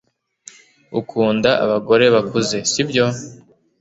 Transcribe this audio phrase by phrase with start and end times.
[0.99, 3.05] Ukunda abagore bakuze, sibyo?